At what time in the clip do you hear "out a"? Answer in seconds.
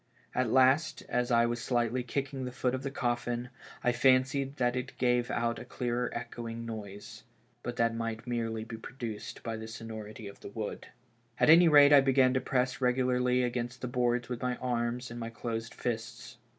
5.29-5.63